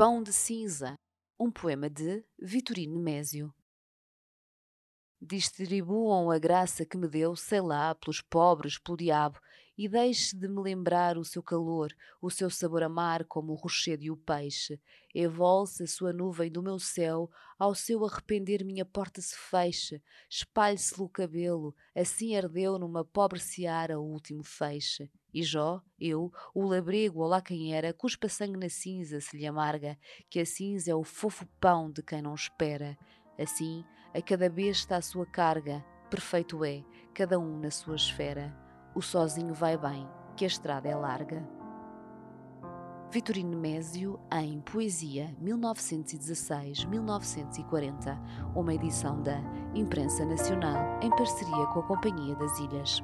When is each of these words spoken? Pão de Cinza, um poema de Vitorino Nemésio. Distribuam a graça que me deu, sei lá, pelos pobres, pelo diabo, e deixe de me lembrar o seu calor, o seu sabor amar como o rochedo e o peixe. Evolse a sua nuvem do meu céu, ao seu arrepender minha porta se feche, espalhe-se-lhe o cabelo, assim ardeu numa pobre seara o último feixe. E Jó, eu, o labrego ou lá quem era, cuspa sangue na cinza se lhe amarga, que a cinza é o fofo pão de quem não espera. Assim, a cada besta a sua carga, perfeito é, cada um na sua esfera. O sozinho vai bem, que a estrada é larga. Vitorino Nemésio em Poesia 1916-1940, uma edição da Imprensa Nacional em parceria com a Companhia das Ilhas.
Pão 0.00 0.22
de 0.22 0.32
Cinza, 0.32 0.94
um 1.38 1.50
poema 1.50 1.90
de 1.90 2.24
Vitorino 2.40 2.96
Nemésio. 2.96 3.52
Distribuam 5.20 6.30
a 6.30 6.38
graça 6.38 6.86
que 6.86 6.96
me 6.96 7.06
deu, 7.06 7.36
sei 7.36 7.60
lá, 7.60 7.94
pelos 7.94 8.22
pobres, 8.22 8.78
pelo 8.78 8.96
diabo, 8.96 9.38
e 9.80 9.88
deixe 9.88 10.36
de 10.36 10.46
me 10.46 10.60
lembrar 10.60 11.16
o 11.16 11.24
seu 11.24 11.42
calor, 11.42 11.90
o 12.20 12.30
seu 12.30 12.50
sabor 12.50 12.82
amar 12.82 13.24
como 13.24 13.52
o 13.52 13.54
rochedo 13.54 14.04
e 14.04 14.10
o 14.10 14.16
peixe. 14.16 14.78
Evolse 15.14 15.84
a 15.84 15.86
sua 15.86 16.12
nuvem 16.12 16.52
do 16.52 16.62
meu 16.62 16.78
céu, 16.78 17.30
ao 17.58 17.74
seu 17.74 18.04
arrepender 18.04 18.62
minha 18.62 18.84
porta 18.84 19.22
se 19.22 19.34
feche, 19.34 20.02
espalhe-se-lhe 20.28 21.02
o 21.02 21.08
cabelo, 21.08 21.74
assim 21.96 22.36
ardeu 22.36 22.78
numa 22.78 23.06
pobre 23.06 23.40
seara 23.40 23.98
o 23.98 24.04
último 24.04 24.44
feixe. 24.44 25.10
E 25.32 25.42
Jó, 25.42 25.80
eu, 25.98 26.30
o 26.54 26.62
labrego 26.62 27.22
ou 27.22 27.26
lá 27.26 27.40
quem 27.40 27.74
era, 27.74 27.94
cuspa 27.94 28.28
sangue 28.28 28.58
na 28.58 28.68
cinza 28.68 29.18
se 29.18 29.34
lhe 29.34 29.46
amarga, 29.46 29.96
que 30.28 30.40
a 30.40 30.44
cinza 30.44 30.90
é 30.90 30.94
o 30.94 31.02
fofo 31.02 31.46
pão 31.58 31.90
de 31.90 32.02
quem 32.02 32.20
não 32.20 32.34
espera. 32.34 32.98
Assim, 33.38 33.82
a 34.12 34.20
cada 34.20 34.50
besta 34.50 34.96
a 34.96 35.00
sua 35.00 35.24
carga, 35.24 35.82
perfeito 36.10 36.62
é, 36.66 36.84
cada 37.14 37.38
um 37.38 37.58
na 37.58 37.70
sua 37.70 37.96
esfera. 37.96 38.69
O 38.94 39.00
sozinho 39.00 39.54
vai 39.54 39.76
bem, 39.76 40.06
que 40.36 40.44
a 40.44 40.48
estrada 40.48 40.88
é 40.88 40.94
larga. 40.94 41.42
Vitorino 43.12 43.50
Nemésio 43.50 44.18
em 44.32 44.60
Poesia 44.60 45.34
1916-1940, 45.42 48.16
uma 48.54 48.74
edição 48.74 49.20
da 49.22 49.40
Imprensa 49.74 50.24
Nacional 50.24 51.00
em 51.02 51.10
parceria 51.10 51.66
com 51.66 51.80
a 51.80 51.86
Companhia 51.86 52.34
das 52.36 52.58
Ilhas. 52.58 53.02